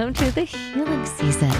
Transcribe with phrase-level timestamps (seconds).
[0.00, 1.52] welcome to the healing season.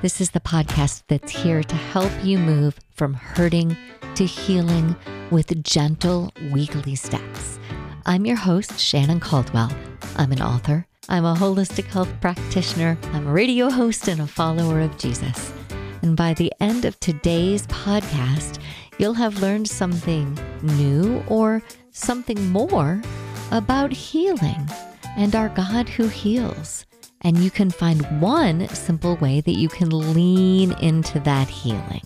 [0.00, 3.76] This is the podcast that's here to help you move from hurting
[4.14, 4.96] to healing
[5.30, 7.58] with gentle, weekly steps.
[8.06, 9.70] I'm your host, Shannyn Caldwell.
[10.16, 14.80] I'm an author, I'm a holistic health practitioner, I'm a radio host, and a follower
[14.80, 15.52] of Jesus.
[16.00, 18.60] And by the end of today's podcast,
[18.96, 23.02] you'll have learned something new or something more
[23.50, 24.70] about healing
[25.18, 26.86] and our God who heals.
[27.24, 32.02] And you can find one simple way that you can lean into that healing.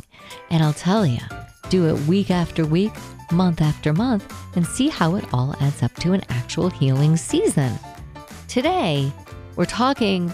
[0.48, 1.20] And I'll tell you,
[1.70, 2.92] do it week after week,
[3.32, 7.72] month after month, and see how it all adds up to an actual healing season.
[8.46, 9.12] Today,
[9.56, 10.32] we're talking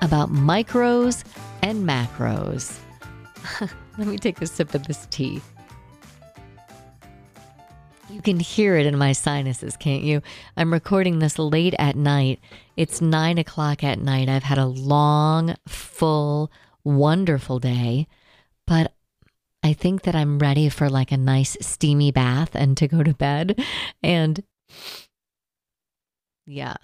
[0.00, 1.22] about micros
[1.62, 2.78] and macros.
[3.98, 5.42] Let me take a sip of this tea.
[8.14, 10.22] You can hear it in my sinuses, can't you?
[10.56, 12.38] I'm recording this late at night.
[12.76, 14.28] It's nine o'clock at night.
[14.28, 16.52] I've had a long, full,
[16.84, 18.06] wonderful day,
[18.68, 18.94] but
[19.64, 23.14] I think that I'm ready for like a nice steamy bath and to go to
[23.14, 23.60] bed.
[24.00, 24.44] And
[26.46, 26.76] yeah,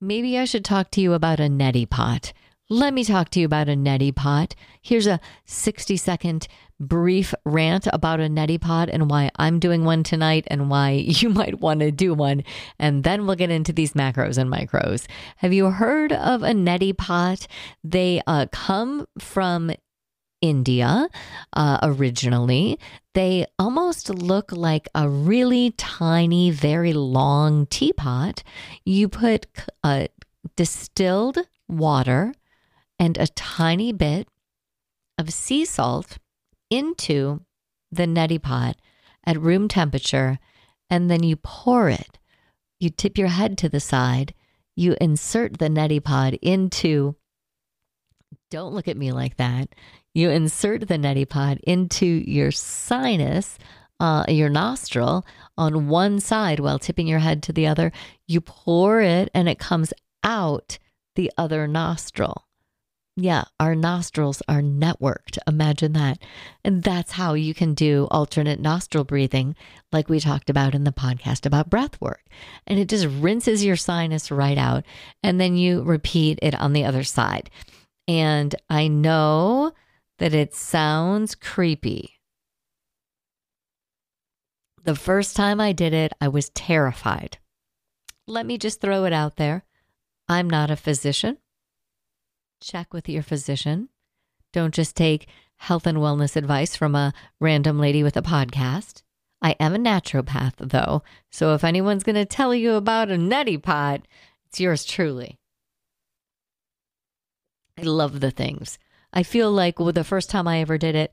[0.00, 2.32] maybe I should talk to you about a neti pot.
[2.68, 4.54] Let me talk to you about a neti pot.
[4.80, 6.46] Here's a 60 second
[6.80, 11.28] brief rant about a neti pot and why I'm doing one tonight and why you
[11.28, 12.42] might want to do one.
[12.78, 15.06] And then we'll get into these macros and micros.
[15.36, 17.46] Have you heard of a neti pot?
[17.84, 19.70] They uh, come from
[20.40, 21.08] India
[21.52, 22.78] uh, originally.
[23.14, 28.42] They almost look like a really tiny, very long teapot.
[28.84, 29.46] You put
[29.84, 30.06] uh,
[30.56, 32.34] distilled water
[32.98, 34.28] and a tiny bit
[35.18, 36.18] of sea salt
[36.70, 37.40] into
[37.92, 38.76] the neti pot
[39.24, 40.38] at room temperature,
[40.88, 42.18] and then you pour it.
[42.78, 44.32] You tip your head to the side,
[44.76, 47.16] you insert the neti pot into,
[48.50, 49.74] don't look at me like that.
[50.14, 53.58] You insert the neti pot into your sinus,
[54.00, 55.26] uh, your nostril
[55.58, 57.92] on one side while tipping your head to the other.
[58.26, 59.92] You pour it and it comes
[60.24, 60.78] out
[61.16, 62.46] the other nostril.
[63.16, 65.38] Yeah, our nostrils are networked.
[65.46, 66.18] Imagine that.
[66.64, 69.56] And that's how you can do alternate nostril breathing,
[69.92, 72.22] like we talked about in the podcast about breath work.
[72.66, 74.84] And it just rinses your sinus right out.
[75.22, 77.50] And then you repeat it on the other side.
[78.06, 79.72] And I know
[80.18, 82.20] that it sounds creepy.
[84.84, 87.38] The first time I did it, I was terrified.
[88.26, 89.64] Let me just throw it out there.
[90.28, 91.38] I'm not a physician
[92.60, 93.88] check with your physician.
[94.52, 99.02] Don't just take health and wellness advice from a random lady with a podcast.
[99.42, 103.62] I am a naturopath, though, so if anyone's going to tell you about a neti
[103.62, 104.02] pot,
[104.46, 105.38] it's yours truly.
[107.78, 108.78] I love the things.
[109.12, 111.12] I feel like well, the first time I ever did it,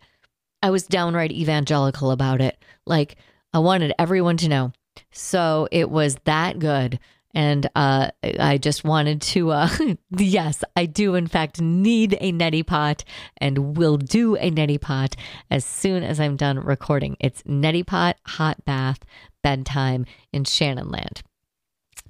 [0.62, 2.58] I was downright evangelical about it.
[2.86, 3.16] Like,
[3.54, 4.74] I wanted everyone to know.
[5.12, 7.00] So it was that good
[7.38, 8.10] and uh,
[8.40, 9.70] I just wanted to, uh,
[10.18, 13.04] yes, I do in fact need a neti pot
[13.38, 15.16] and will do a neti pot
[15.52, 17.16] as soon as I'm done recording.
[17.20, 19.02] It's neti pot, hot bath,
[19.44, 21.22] bedtime in Shannonland.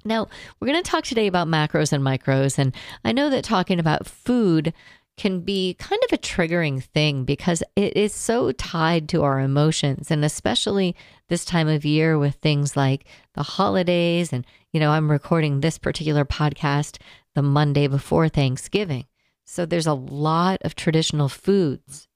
[0.02, 0.28] Now,
[0.58, 2.56] we're going to talk today about macros and micros.
[2.56, 2.74] And
[3.04, 4.72] I know that talking about food
[5.18, 10.10] can be kind of a triggering thing because it is so tied to our emotions.
[10.10, 10.96] And especially
[11.28, 14.32] this time of year with things like the holidays.
[14.32, 16.98] And, you know, I'm recording this particular podcast
[17.34, 19.06] the Monday before Thanksgiving.
[19.44, 22.08] So there's a lot of traditional foods.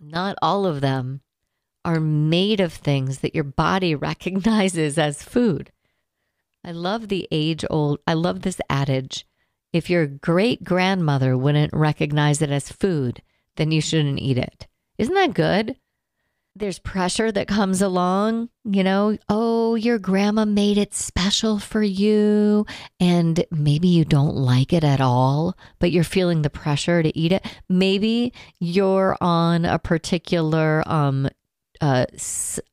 [0.00, 1.22] Not all of them
[1.84, 5.72] are made of things that your body recognizes as food.
[6.64, 9.24] I love the age old, I love this adage
[9.72, 13.22] if your great grandmother wouldn't recognize it as food,
[13.56, 14.66] then you shouldn't eat it.
[14.96, 15.76] Isn't that good?
[16.56, 22.66] There's pressure that comes along, you know, oh, your grandma made it special for you,
[22.98, 27.30] and maybe you don't like it at all, but you're feeling the pressure to eat
[27.30, 27.46] it.
[27.68, 31.28] Maybe you're on a particular um
[31.80, 32.06] uh,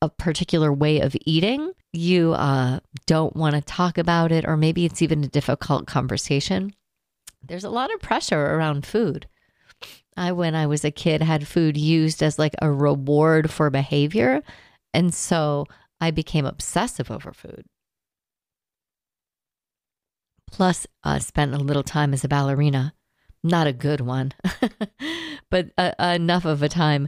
[0.02, 4.84] a particular way of eating, you uh, don't want to talk about it, or maybe
[4.84, 6.74] it's even a difficult conversation
[7.48, 9.28] there's a lot of pressure around food.
[10.18, 14.42] I, when I was a kid, had food used as like a reward for behavior.
[14.94, 15.66] And so
[16.00, 17.66] I became obsessive over food.
[20.50, 22.94] Plus, I uh, spent a little time as a ballerina.
[23.44, 24.32] Not a good one,
[25.52, 27.08] but uh, enough of a time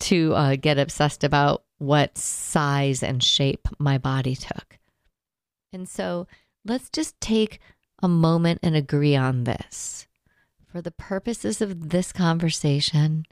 [0.00, 4.78] to uh, get obsessed about what size and shape my body took.
[5.72, 6.26] And so
[6.64, 7.60] let's just take
[8.02, 10.06] a moment and agree on this.
[10.70, 13.24] For the purposes of this conversation,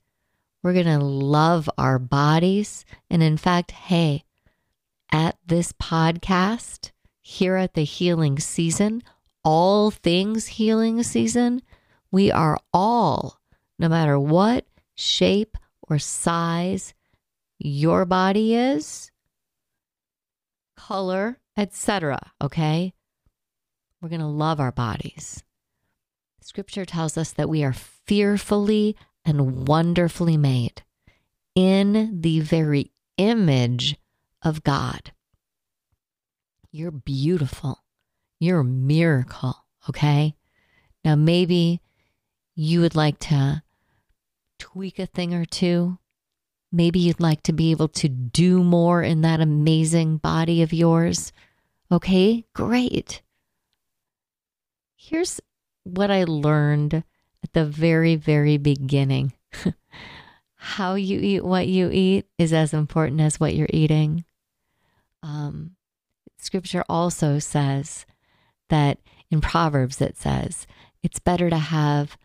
[0.62, 2.84] we're going to love our bodies.
[3.10, 4.24] And in fact, hey,
[5.12, 6.90] at this podcast,
[7.20, 9.02] here at the healing season,
[9.44, 11.62] all things healing season,
[12.10, 13.40] we are all,
[13.78, 14.66] no matter what
[14.96, 15.56] shape
[15.88, 16.94] or size
[17.58, 19.10] your body is,
[20.76, 22.18] color, etc.
[22.42, 22.92] Okay?
[24.00, 25.43] We're going to love our bodies.
[26.40, 30.82] Scripture tells us that we are fearfully and wonderfully made
[31.54, 33.96] in the very image
[34.43, 35.12] of God.
[36.70, 37.82] You're beautiful.
[38.38, 39.64] You're a miracle.
[39.88, 40.37] Okay.
[41.04, 41.81] Now, maybe
[42.54, 43.62] you would like to
[44.58, 45.99] tweak a thing or two.
[46.70, 51.32] Maybe you'd like to be able to do more in that amazing body of yours.
[51.90, 53.22] Okay, great.
[54.96, 55.40] Here's
[55.84, 59.34] what I learned at the very, very beginning.
[60.54, 64.25] How you eat what you eat is as important as what you're eating.
[65.22, 65.76] Um,
[66.38, 68.06] scripture also says
[68.70, 68.98] that
[69.31, 70.66] in Proverbs, it says
[71.02, 72.16] it's better to have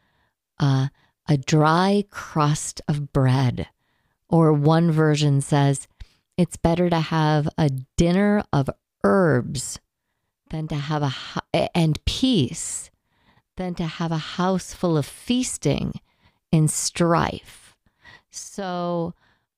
[0.59, 0.87] uh,
[1.27, 3.67] a dry crust of bread.
[4.29, 5.87] Or one version says
[6.37, 8.69] it's better to have a dinner of
[9.03, 9.79] herbs
[10.51, 12.91] than to have a and peace
[13.57, 15.99] than to have a house full of feasting
[16.53, 17.75] and strife.
[18.29, 19.13] So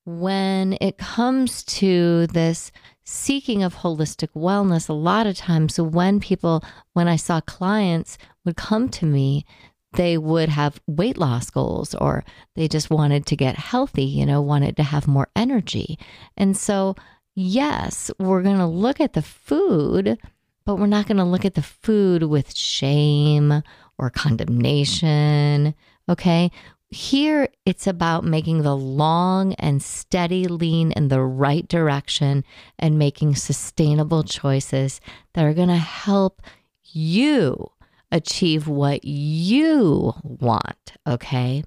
[0.06, 2.72] when it comes to this
[3.04, 6.64] seeking of holistic wellness, a lot of times when people,
[6.94, 9.46] when I saw clients would come to me,
[9.94, 12.24] they would have weight loss goals or
[12.56, 16.00] they just wanted to get healthy, you know, wanted to have more energy.
[16.36, 16.96] And so,
[17.36, 20.18] yes, we're going to look at the food,
[20.66, 23.64] but we're not going to look at the food with shame
[23.98, 25.76] or condemnation.
[26.10, 26.52] Okay.
[26.90, 32.44] Here, it's about making the long and steady lean in the right direction
[32.78, 35.02] and making sustainable choices
[35.34, 36.42] that are going to help
[36.84, 37.72] you
[38.12, 40.94] achieve what you want.
[41.08, 41.64] Okay.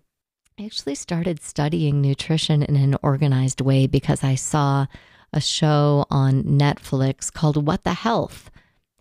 [0.59, 4.87] I actually started studying nutrition in an organized way because I saw
[5.33, 8.51] a show on Netflix called What the Health.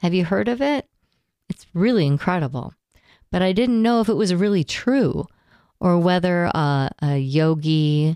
[0.05, 0.87] Have you heard of it?
[1.49, 2.75] It's really incredible.
[3.31, 5.25] But I didn't know if it was really true
[5.79, 8.15] or whether uh, a yogi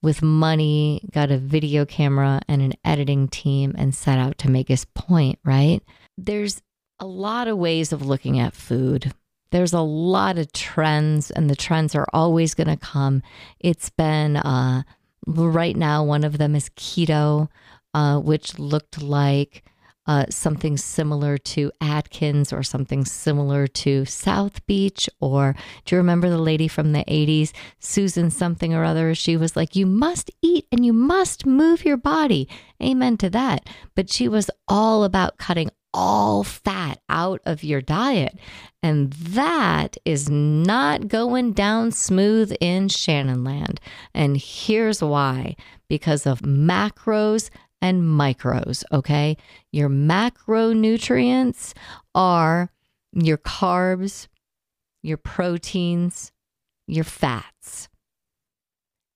[0.00, 4.68] with money got a video camera and an editing team and set out to make
[4.68, 5.82] his point, right?
[6.16, 6.62] There's
[6.98, 9.12] a lot of ways of looking at food.
[9.50, 13.20] There's a lot of trends, and the trends are always going to come.
[13.60, 14.84] It's been uh,
[15.26, 17.50] right now, one of them is keto,
[17.92, 19.62] uh, which looked like
[20.08, 25.08] uh, something similar to Atkins or something similar to South Beach?
[25.20, 29.14] Or do you remember the lady from the 80s, Susan something or other?
[29.14, 32.48] She was like, You must eat and you must move your body.
[32.82, 33.68] Amen to that.
[33.94, 38.38] But she was all about cutting all fat out of your diet.
[38.82, 43.78] And that is not going down smooth in Shannonland.
[44.14, 45.56] And here's why
[45.88, 49.36] because of macros and micros, okay?
[49.72, 51.74] Your macronutrients
[52.14, 52.70] are
[53.12, 54.28] your carbs,
[55.02, 56.32] your proteins,
[56.86, 57.88] your fats.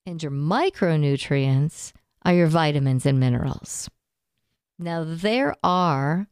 [0.06, 1.92] And your micronutrients
[2.24, 3.88] are your vitamins and minerals.
[4.78, 6.26] Now, there are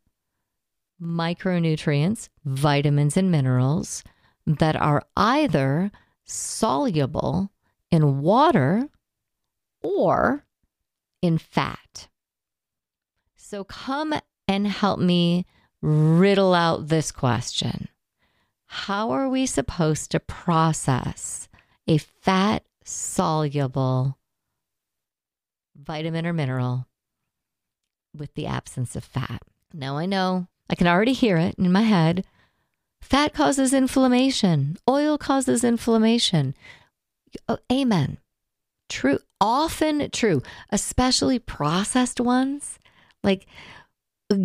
[1.00, 4.02] micronutrients, vitamins, and minerals
[4.46, 5.90] that are either
[6.24, 7.50] soluble
[7.90, 8.88] in water
[9.82, 10.44] or
[11.22, 12.08] in fat.
[13.50, 14.14] So come
[14.46, 15.44] and help me
[15.82, 17.88] riddle out this question
[18.66, 21.48] How are we supposed to process
[21.88, 24.16] a fat soluble
[25.74, 26.86] vitamin or mineral
[28.16, 29.42] with the absence of fat?
[29.74, 32.24] Now I know I can already hear it in my head.
[33.02, 36.54] Fat causes inflammation, oil causes inflammation.
[37.48, 38.18] Oh, amen.
[38.88, 40.40] True, often true,
[40.70, 42.78] especially processed ones
[43.22, 43.46] like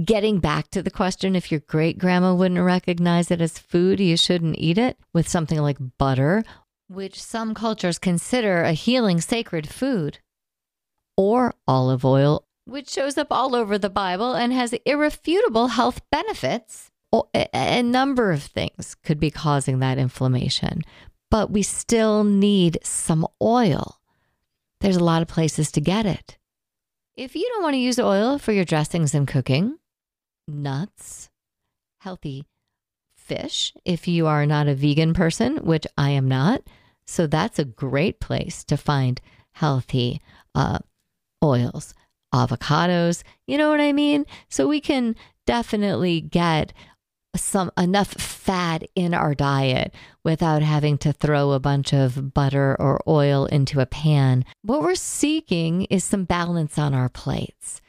[0.03, 4.17] getting back to the question if your great grandma wouldn't recognize it as food, you
[4.17, 6.43] shouldn't eat it with something like butter,
[6.87, 10.19] which some cultures consider a healing sacred food,
[11.15, 16.89] or olive oil, which shows up all over the Bible and has irrefutable health benefits.
[17.53, 20.81] A number of things could be causing that inflammation,
[21.31, 24.01] but we still need some oil.
[24.81, 26.37] There's a lot of places to get it.
[27.17, 29.77] If you don't want to use oil for your dressings and cooking,
[30.49, 31.29] nuts,
[32.01, 32.43] healthy
[33.17, 36.61] fish if you are not a vegan person, which I am not.
[37.07, 39.21] So that's a great place to find
[39.53, 40.19] healthy
[40.53, 40.79] uh,
[41.41, 41.93] oils,
[42.33, 43.23] avocados.
[43.47, 44.25] You know what I mean?
[44.49, 46.73] So we can definitely get
[47.41, 53.01] some enough fat in our diet without having to throw a bunch of butter or
[53.07, 54.45] oil into a pan.
[54.61, 57.81] What we're seeking is some balance on our plates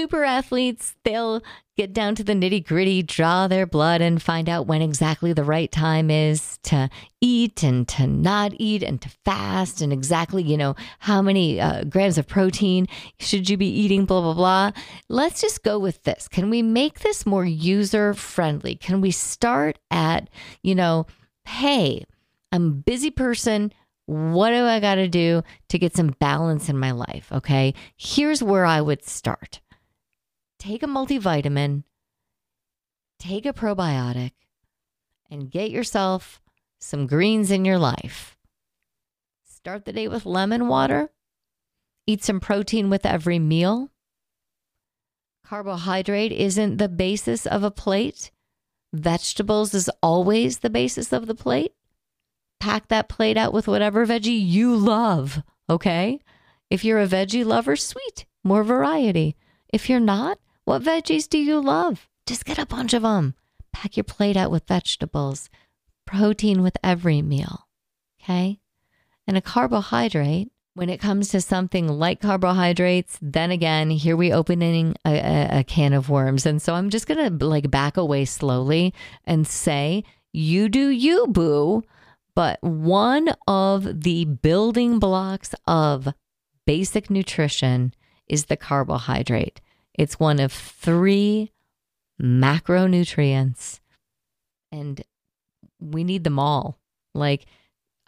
[0.00, 1.42] super athletes, they'll
[1.76, 5.44] get down to the nitty gritty, draw their blood, and find out when exactly the
[5.44, 6.88] right time is to
[7.20, 11.84] eat and to not eat and to fast, and exactly, you know, how many uh,
[11.84, 12.86] grams of protein
[13.18, 14.70] should you be eating, blah, blah, blah.
[15.10, 16.28] Let's just go with this.
[16.28, 18.76] Can we make this more user friendly?
[18.76, 20.30] Can we start at,
[20.62, 21.04] you know,
[21.44, 22.06] hey,
[22.52, 23.70] I'm a busy person.
[24.06, 27.28] What do I got to do to get some balance in my life?
[27.30, 27.74] Okay.
[27.98, 29.60] Here's where I would start
[30.60, 31.82] take a multivitamin,
[33.18, 34.32] take a probiotic,
[35.30, 36.40] and get yourself
[36.78, 38.36] some greens in your life.
[39.44, 41.10] Start the day with lemon water.
[42.06, 43.90] Eat some protein with every meal.
[45.44, 48.30] Carbohydrate isn't the basis of a plate.
[48.92, 51.72] Vegetables is always the basis of the plate.
[52.58, 56.20] Pack that plate out with whatever veggie you love, okay?
[56.68, 59.36] If you're a veggie lover, sweet, more variety.
[59.72, 60.38] If you're not,
[60.70, 62.08] what veggies do you love?
[62.26, 63.34] Just get a bunch of them.
[63.72, 65.50] Pack your plate out with vegetables,
[66.06, 67.66] protein with every meal.
[68.22, 68.60] Okay.
[69.26, 74.94] And a carbohydrate, when it comes to something like carbohydrates, then again, here we opening
[75.04, 76.46] a, a, a can of worms.
[76.46, 81.26] And so I'm just going to like back away slowly and say, you do you,
[81.26, 81.82] boo.
[82.36, 86.14] But one of the building blocks of
[86.64, 87.92] basic nutrition
[88.28, 89.60] is the carbohydrate.
[90.00, 91.52] It's one of three
[92.18, 93.80] macronutrients,
[94.72, 95.02] and
[95.78, 96.78] we need them all.
[97.14, 97.44] Like,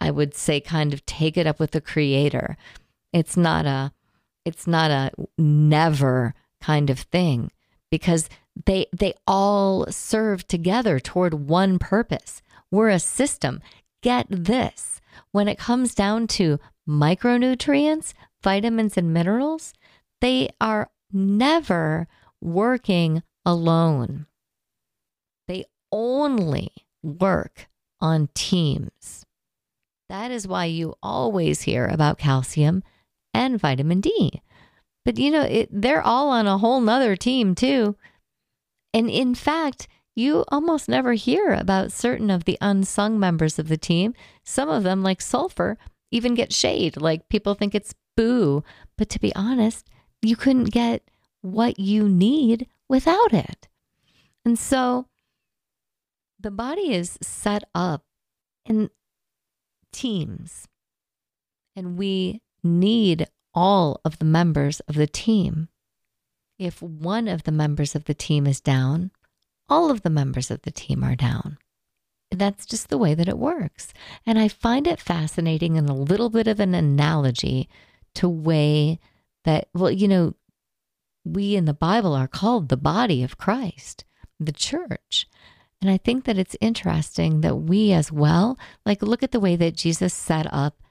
[0.01, 2.57] I would say, kind of take it up with the creator.
[3.13, 3.91] It's not a,
[4.43, 7.51] it's not a never kind of thing
[7.91, 8.27] because
[8.65, 12.41] they they all serve together toward one purpose.
[12.71, 13.61] We're a system.
[14.01, 14.99] Get this.
[15.31, 16.59] When it comes down to
[16.89, 19.75] micronutrients, vitamins and minerals,
[20.21, 22.07] they are never
[22.41, 24.25] working alone.
[25.47, 27.67] They only work
[27.99, 29.25] on teams.
[30.09, 32.83] That is why you always hear about calcium
[33.33, 34.41] and vitamin D.
[35.05, 37.95] But you know, it, they're all on a whole nother team too.
[38.93, 43.77] And in fact, you almost never hear about certain of the unsung members of the
[43.77, 44.13] team.
[44.43, 45.77] Some of them, like sulfur,
[46.11, 47.01] even get shade.
[47.01, 48.63] Like people think it's boo.
[48.97, 49.89] But to be honest,
[50.23, 51.09] you couldn't get
[51.41, 53.67] what you need without it.
[54.45, 55.07] And so
[56.39, 58.03] the body is set up
[58.65, 58.89] in
[59.91, 60.67] teams,
[61.75, 65.69] and we need all of the members of the team.
[66.57, 69.11] If one of the members of the team is down,
[69.69, 71.57] all of the members of the team are down.
[72.31, 73.93] That's just the way that it works.
[74.25, 77.69] And I find it fascinating and a little bit of an analogy
[78.15, 78.99] to way
[79.43, 80.33] that, well, you know,
[81.25, 84.05] we in the Bible are called the body of Christ,
[84.39, 85.27] the church.
[85.81, 89.55] And I think that it's interesting that we as well, like, look at the way
[89.55, 90.81] that Jesus set up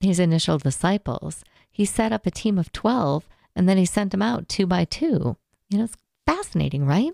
[0.00, 1.44] his initial disciples.
[1.70, 3.26] He set up a team of 12
[3.56, 5.36] and then he sent them out two by two.
[5.70, 7.12] You know, it's fascinating, right?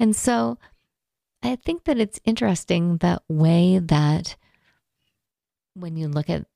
[0.00, 0.58] And so
[1.42, 4.36] I think that it's interesting that way that
[5.74, 6.46] when you look at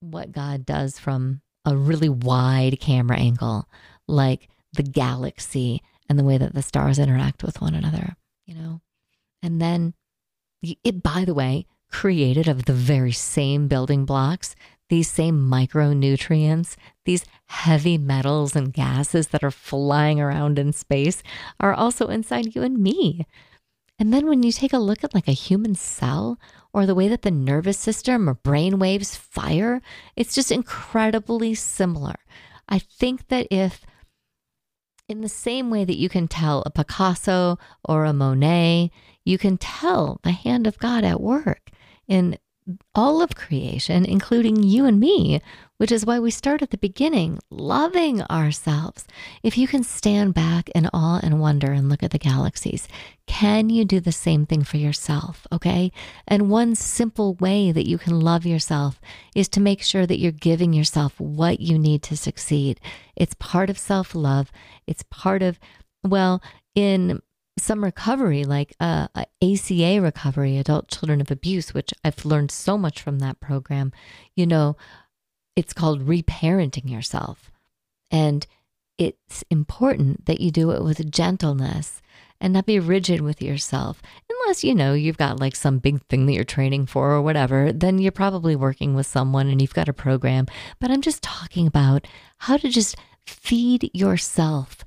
[0.00, 3.68] what God does from a really wide camera angle,
[4.06, 8.80] like the galaxy and the way that the stars interact with one another, you know?
[9.42, 9.94] And then
[10.62, 14.54] it, by the way, created of the very same building blocks,
[14.88, 21.22] these same micronutrients, these heavy metals and gases that are flying around in space
[21.60, 23.26] are also inside you and me.
[23.98, 26.38] And then when you take a look at like a human cell
[26.72, 29.82] or the way that the nervous system or brain waves fire,
[30.14, 32.14] it's just incredibly similar.
[32.68, 33.84] I think that if
[35.08, 38.90] in the same way that you can tell a Picasso or a Monet,
[39.24, 41.70] you can tell the hand of God at work
[42.06, 42.38] in
[42.94, 45.40] all of creation, including you and me,
[45.78, 49.06] which is why we start at the beginning, loving ourselves.
[49.42, 52.86] If you can stand back in awe and wonder and look at the galaxies,
[53.26, 55.46] can you do the same thing for yourself?
[55.52, 55.92] Okay.
[56.26, 59.00] And one simple way that you can love yourself
[59.34, 62.80] is to make sure that you're giving yourself what you need to succeed.
[63.16, 64.50] It's part of self love.
[64.86, 65.58] It's part of,
[66.02, 66.42] well,
[66.74, 67.22] in
[67.58, 69.08] some recovery, like uh,
[69.42, 73.92] ACA recovery, adult children of abuse, which I've learned so much from that program.
[74.36, 74.76] You know,
[75.58, 77.50] it's called reparenting yourself.
[78.12, 78.46] And
[78.96, 82.00] it's important that you do it with gentleness
[82.40, 84.00] and not be rigid with yourself.
[84.30, 87.72] Unless, you know, you've got like some big thing that you're training for or whatever,
[87.72, 90.46] then you're probably working with someone and you've got a program.
[90.78, 92.06] But I'm just talking about
[92.38, 92.94] how to just
[93.26, 94.84] feed yourself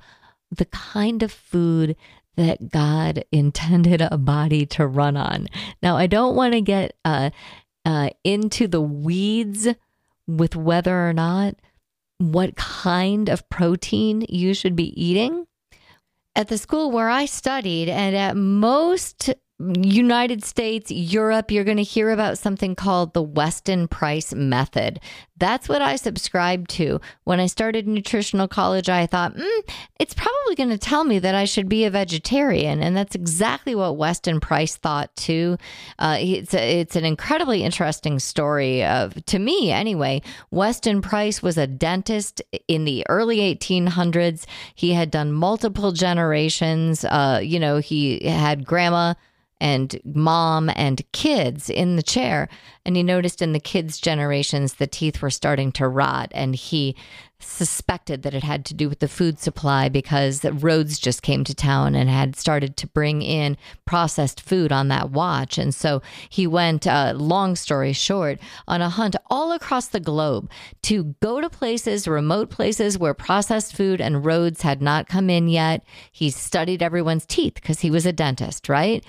[0.51, 1.97] the kind of food
[2.37, 5.47] that God intended a body to run on.
[5.83, 7.31] Now, I don't want to get uh,
[7.83, 9.67] uh, into the weeds
[10.37, 11.55] with whether or not
[12.17, 15.47] what kind of protein you should be eating.
[16.35, 19.29] At the school where I studied, and at most
[19.83, 24.99] United States, Europe, you're going to hear about something called the Weston Price method.
[25.37, 27.01] That's what I subscribed to.
[27.23, 31.33] When I started nutritional college, I thought, mm, it's probably going to tell me that
[31.33, 32.81] I should be a vegetarian.
[32.83, 35.57] And that's exactly what Weston Price thought too.
[35.97, 40.21] Uh, it's, a, it's an incredibly interesting story of, to me anyway.
[40.51, 44.45] Weston Price was a dentist in the early 1800s.
[44.75, 47.03] He had done multiple generations.
[47.03, 49.15] Uh, you know, he had grandma
[49.61, 52.49] and mom and kids in the chair.
[52.83, 56.31] And he noticed in the kids' generations, the teeth were starting to rot.
[56.33, 56.97] And he
[57.43, 61.53] suspected that it had to do with the food supply because roads just came to
[61.53, 65.57] town and had started to bring in processed food on that watch.
[65.57, 70.49] And so he went, uh, long story short, on a hunt all across the globe
[70.83, 75.47] to go to places, remote places where processed food and roads had not come in
[75.47, 75.83] yet.
[76.11, 79.03] He studied everyone's teeth because he was a dentist, right?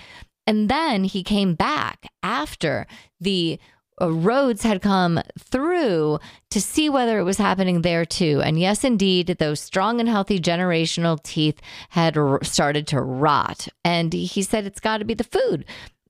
[0.45, 2.85] And then he came back after
[3.19, 3.59] the
[4.01, 6.19] uh, roads had come through
[6.49, 8.41] to see whether it was happening there too.
[8.43, 11.59] And yes, indeed, those strong and healthy generational teeth
[11.89, 13.67] had r- started to rot.
[13.83, 15.65] And he said it's got to be the food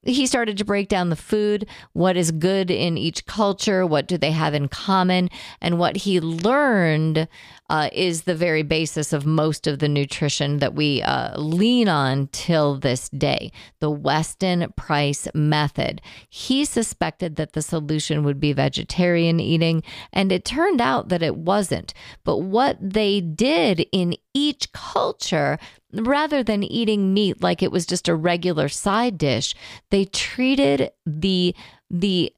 [0.06, 4.18] he started to break down the food, what is good in each culture, what do
[4.18, 5.30] they have in common,
[5.62, 7.28] and what he learned
[7.70, 12.28] uh, is the very basis of most of the nutrition that we uh, lean on
[12.32, 16.02] till this day the Weston Price method.
[16.30, 21.36] He suspected that the solution would be vegetarian eating, and it turned out that it
[21.36, 21.94] wasn't.
[22.24, 25.58] But what they did in each culture
[25.94, 29.56] rather than eating meat like it was just a regular side dish,
[29.90, 31.56] they treated the
[31.90, 32.34] the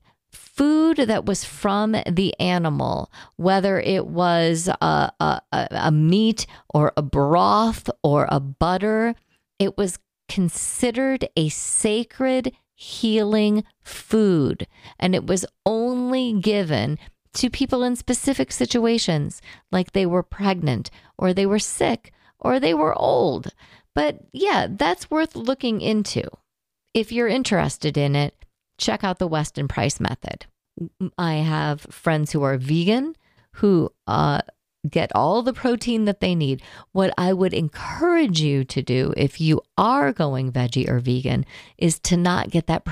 [0.55, 7.01] food that was from the animal, whether it was a, a, a, meat or a
[7.01, 9.15] broth or a butter,
[9.59, 14.67] it was considered a sacred healing food.
[14.97, 16.97] And it was only given
[17.33, 19.41] to people in specific situations,
[19.71, 23.53] like they were pregnant or they were sick or they were old.
[23.93, 26.23] But yeah, that's worth looking into.
[26.93, 28.44] If you're interested in it,
[28.77, 30.45] check out the Weston Price method.
[31.17, 33.15] I have friends who are vegan
[33.55, 34.41] who uh,
[34.89, 36.61] get all the protein that they need.
[36.91, 41.45] What I would encourage you to do if you are going veggie or vegan
[41.77, 42.83] is to not get that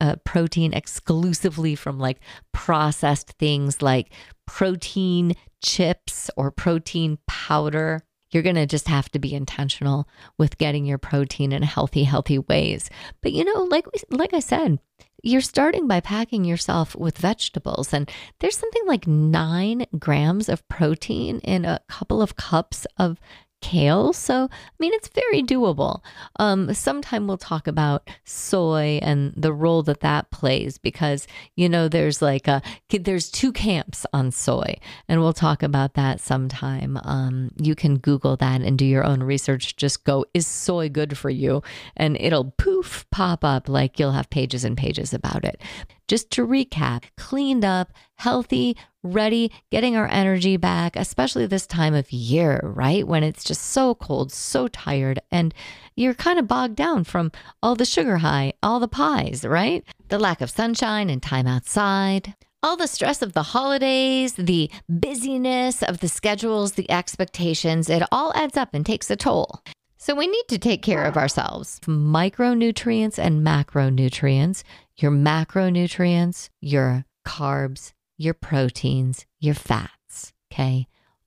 [0.00, 2.18] uh, protein exclusively from like
[2.52, 4.10] processed things like
[4.46, 8.02] protein chips or protein powder.
[8.30, 12.38] You're going to just have to be intentional with getting your protein in healthy, healthy
[12.38, 12.90] ways.
[13.22, 14.78] But you know, like like I said,
[15.22, 18.10] you're starting by packing yourself with vegetables, and
[18.40, 23.18] there's something like nine grams of protein in a couple of cups of
[23.60, 24.12] kale.
[24.12, 26.00] So, I mean, it's very doable.
[26.38, 31.88] Um, sometime we'll talk about soy and the role that that plays because, you know,
[31.88, 34.76] there's like a, there's two camps on soy,
[35.08, 36.98] and we'll talk about that sometime.
[37.04, 39.76] Um, you can Google that and do your own research.
[39.76, 41.62] Just go, is soy good for you?
[41.96, 45.60] And it'll poof pop up like you'll have pages and pages about it.
[46.08, 52.10] Just to recap, cleaned up, healthy, ready, getting our energy back, especially this time of
[52.10, 53.06] year, right?
[53.06, 55.52] When it's just so cold, so tired, and
[55.96, 57.30] you're kind of bogged down from
[57.62, 59.84] all the sugar high, all the pies, right?
[60.08, 62.34] The lack of sunshine and time outside.
[62.62, 68.32] All the stress of the holidays, the busyness of the schedules, the expectations, it all
[68.34, 69.62] adds up and takes a toll.
[70.08, 71.80] So we need to take care of ourselves.
[71.80, 74.62] Micronutrients and macronutrients,
[74.96, 80.32] your macronutrients, your carbs, your proteins, your fats.
[80.50, 80.86] Okay.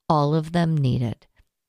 [0.09, 1.27] All of them needed.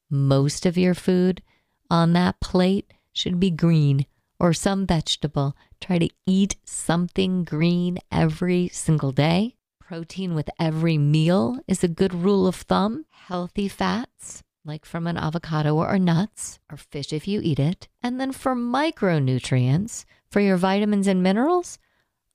[0.09, 1.43] Most of your food
[1.91, 4.07] on that plate should be green
[4.41, 5.55] or some vegetable.
[5.83, 9.57] Try to eat something green every single day.
[9.79, 13.05] Protein with every meal is a good rule of thumb.
[13.11, 17.89] Healthy fats like from an avocado or nuts or fish if you eat it.
[18.03, 21.79] And then for micronutrients, for your vitamins and minerals,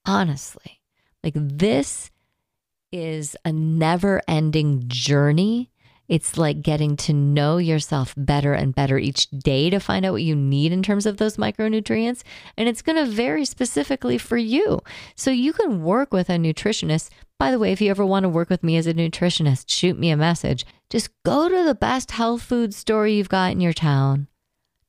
[0.06, 0.82] honestly,
[1.24, 2.12] like this
[2.92, 5.72] is a never ending journey.
[6.08, 10.24] It's like getting to know yourself better and better each day to find out what
[10.24, 12.24] you need in terms of those micronutrients.
[12.56, 14.82] And it's going to vary specifically for you.
[15.16, 17.10] So you can work with a nutritionist.
[17.38, 20.00] By the way, if you ever want to work with me as a nutritionist, shoot
[20.00, 20.66] me a message.
[20.90, 24.28] Just go to the best health food store you've got in your town.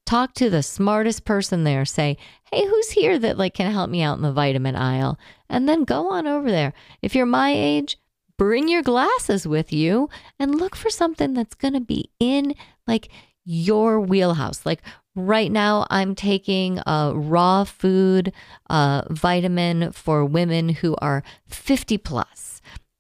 [0.07, 1.85] Talk to the smartest person there.
[1.85, 2.17] Say,
[2.51, 5.19] hey, who's here that like can help me out in the vitamin aisle?
[5.51, 6.73] And then go on over there.
[7.03, 7.99] If you're my age,
[8.39, 12.55] bring your glasses with you and look for something that's going to be in
[12.87, 13.11] like
[13.45, 14.65] your wheelhouse.
[14.65, 14.81] Like
[15.15, 18.33] right now, I'm taking a raw food
[18.71, 22.01] uh, vitamin for women who are 50.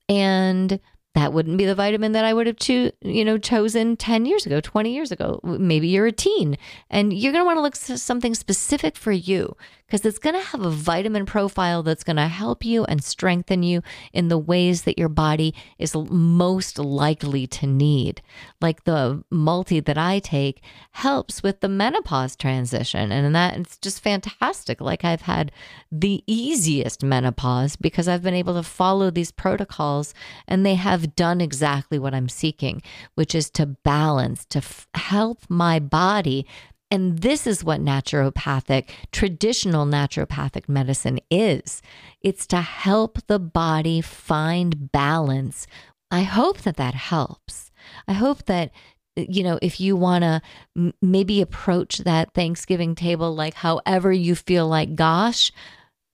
[0.08, 0.80] And
[1.14, 4.46] that wouldn't be the vitamin that I would have cho- you know chosen 10 years
[4.46, 5.40] ago, 20 years ago.
[5.42, 6.56] Maybe you're a teen
[6.90, 9.56] and you're going to want to look for something specific for you
[9.88, 13.62] because it's going to have a vitamin profile that's going to help you and strengthen
[13.62, 18.20] you in the ways that your body is most likely to need.
[18.60, 23.10] Like the multi that I take helps with the menopause transition.
[23.10, 24.82] And that it's just fantastic.
[24.82, 25.50] Like I've had
[25.90, 30.12] the easiest menopause because I've been able to follow these protocols
[30.46, 32.82] and they have done exactly what I'm seeking,
[33.14, 36.46] which is to balance, to f- help my body
[36.90, 41.82] and this is what naturopathic, traditional naturopathic medicine is
[42.22, 45.66] it's to help the body find balance.
[46.10, 47.70] I hope that that helps.
[48.06, 48.72] I hope that
[49.16, 50.40] you know, if you want to
[50.76, 55.50] m- maybe approach that Thanksgiving table like however you feel like, gosh,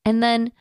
[0.07, 0.53] and then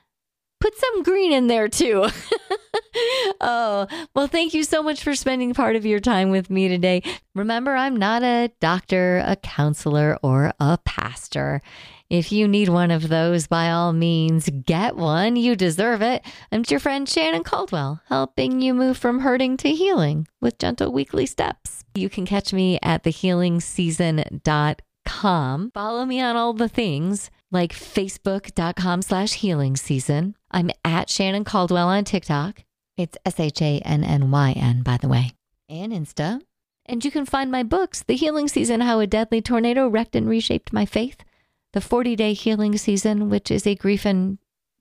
[0.60, 2.08] put some green in there too.
[3.42, 7.04] oh, well, thank you so much for spending part of your time with me today.
[7.36, 11.62] Remember, I'm not a doctor, a counselor, or a pastor.
[12.10, 15.36] If you need one of those, by all means, get one.
[15.36, 16.24] You deserve it.
[16.52, 21.26] I'm your friend Shannyn Caldwell, helping you move from hurting to healing with gentle weekly
[21.26, 21.84] steps.
[21.96, 25.72] You can catch me at thehealingseason.com.
[25.74, 30.36] Follow me on all the things like facebook.com slash healing season.
[30.52, 32.64] I'm at Shannyn Caldwell on TikTok.
[32.96, 35.32] It's S H A N N Y N, by the way,
[35.68, 36.42] and Insta.
[36.86, 40.28] And you can find my books, The Healing Season How a Deadly Tornado Wrecked and
[40.28, 41.24] Reshaped My Faith,
[41.72, 44.38] The 40 Day Healing Season, which is a grief and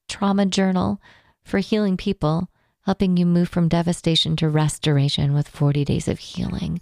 [0.08, 1.00] trauma journal
[1.42, 2.50] for healing people,
[2.84, 6.80] helping you move from devastation to restoration with 40 days of healing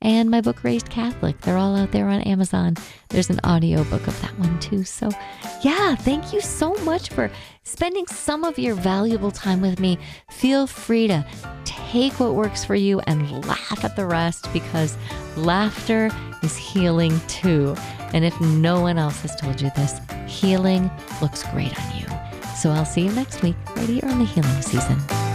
[0.00, 1.40] and my book Raised Catholic.
[1.40, 2.76] They're all out there on Amazon.
[3.08, 4.84] There's an audiobook of that one too.
[4.84, 5.10] So,
[5.62, 7.30] yeah, thank you so much for
[7.64, 9.98] spending some of your valuable time with me.
[10.30, 11.26] Feel free to
[11.64, 14.96] take what works for you and laugh at the rest because
[15.36, 16.10] laughter
[16.42, 17.74] is healing too.
[18.12, 22.06] And if no one else has told you this, healing looks great on you.
[22.56, 25.27] So I'll see you next week right here on the healing season.